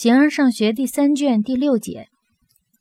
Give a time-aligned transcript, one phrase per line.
[0.00, 2.08] 形而上学第三卷第六节，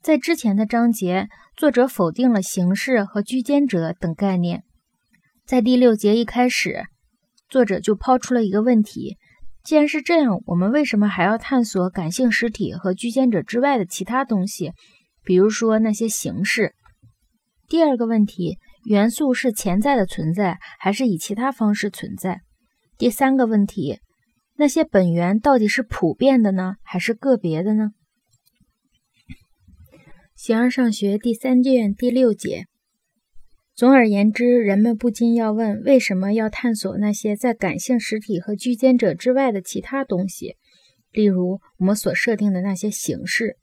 [0.00, 4.62] 在之前的章节，作者否定了形式和居间者等概念。
[5.44, 6.84] 在第六节一开始，
[7.48, 9.16] 作者就抛出了一个问题：
[9.64, 14.70] 既然是这样，我们为什么还要探索感性实体和居间者之外的其他东西，
[15.24, 16.72] 比如说那些形式？
[17.68, 22.42] 第二个问题：元素是潜在的存在，还是以其他方式存在？
[22.96, 23.98] 第三个问题。
[24.60, 27.92] 那些本源到底是普遍的呢，还是个别的呢？
[30.34, 32.64] 形而上学第三卷第六节。
[33.76, 40.56] 总而言之，人们不禁要问：为什么要探索那些在感性实体和居间者之外的其他东西？
[41.12, 43.58] 例如，我们所设定的那些形式。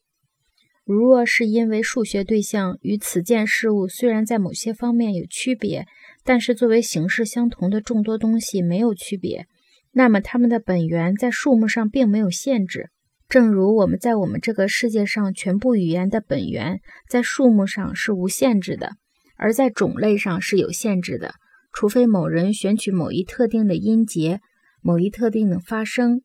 [0.86, 5.86] 如若是因为数学对象与此件事物虽然在某些方面有区别，
[6.24, 9.46] 但是作为形式相同的众多东西没有区别。
[9.98, 12.90] 那么，它们的本源在数目上并没有限制，
[13.30, 18.98] 正如我们在我们这个世界上全部语言的本源在数目上是无限制的，
[19.38, 21.36] 而在种类上是有限制的，
[21.72, 24.42] 除非某人选取某一特定的音节、
[24.82, 26.24] 某一特定的发声，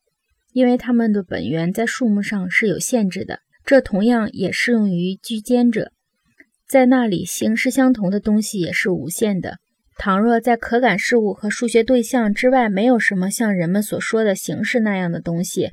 [0.53, 3.39] 因为它们的本源在数目上是有限制的。
[3.65, 5.93] 这同样也适用于居间者，
[6.67, 9.59] 在那里形式相同的东西也是无限的。
[10.03, 15.73] 倘若在可感事物和数学对象之外没有什么像人们所说的形式那样的东西，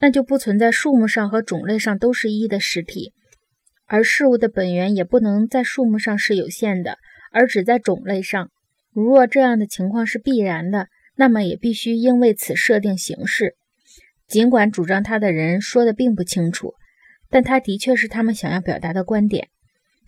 [0.00, 3.12] 那就不存在数目上和种类上都是一的实体，
[3.86, 6.98] 而事物的本源也不能在数目上是有限的，
[7.30, 8.50] 而只在种类上。
[8.92, 13.54] 如若这样的情况是必然的，那么也必须应为此设定形式。
[14.26, 16.74] 尽管主张他的人说的并不清楚，
[17.30, 19.46] 但他的确是他们想要表达的观点。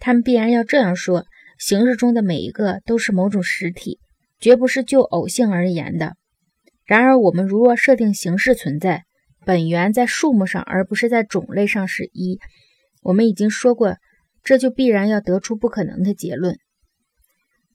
[0.01, 1.27] 他们必然要这样说。
[1.61, 4.01] 形式中的每一个都是某种实体，
[4.41, 6.17] 绝不是就偶性而言的。
[6.87, 9.05] 然而，我们如若设定形式存在，
[9.45, 12.41] 本源在数目上而不是在种类上是一，
[13.03, 13.99] 我们已经说过，
[14.43, 16.57] 这就必然要得出不可能的结论。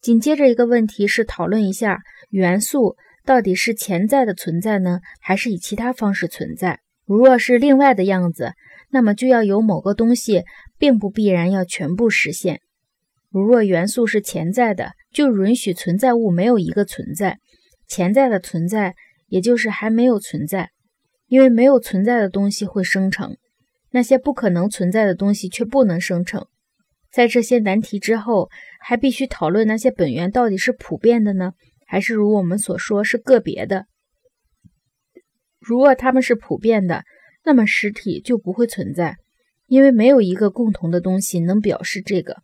[0.01, 1.99] 紧接着一个问题是讨论一下
[2.31, 6.79] 元素到底是潜在的存在呢，还是以其他方式存在？
[7.05, 8.53] 如若是另外的样子，
[8.89, 10.43] 那么就要有某个东西，
[10.79, 12.61] 并不必然要全部实现。
[13.35, 17.39] 如若元素是潜在的，就允许存在物没有一个存在，
[17.85, 18.95] 潜在的存在
[19.27, 20.69] 也就是还没有存在，
[21.27, 23.35] 因为没有存在的东西会生成，
[23.91, 26.47] 那些不可能存在的东西却不能生成。
[27.11, 31.51] 在这些难题之后，还必须讨论那些本源到底是普遍的呢，
[31.85, 33.87] 还是如我们所说是个别的？
[35.59, 37.03] 如果它们是普遍的，
[37.43, 39.17] 那么实体就不会存在，
[39.67, 42.37] 因为没有一个共同的东西能表示这个。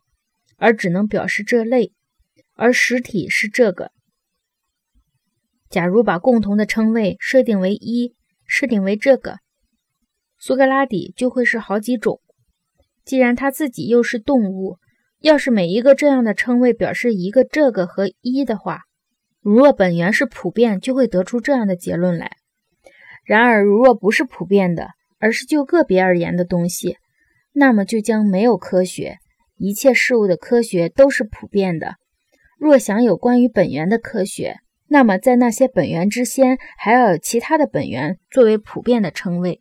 [0.62, 1.92] 而只能表示这类，
[2.54, 3.92] 而实体是这个。
[5.72, 8.14] 假如把共同的称谓设定为一，
[8.46, 9.40] 设定为这个，
[10.38, 12.22] 苏格拉底就会是好几种。
[13.04, 14.78] 既然他自己又是动物，
[15.20, 18.82] 要是每一个这样的称谓表示一个这个和一的话，
[19.42, 22.38] 如若本源是普遍，就会得出这样的结论来。
[23.26, 26.98] 然而，如若不是普遍的，而是就个别而言的东西，
[27.52, 29.18] 那么就将没有科学。
[29.62, 31.98] 一切事物的科学都是普遍的。
[32.58, 34.58] 若想有关于本源的科学，
[34.88, 39.60] 那么在那些本源之先，还要有其他的本源作为普遍的称谓。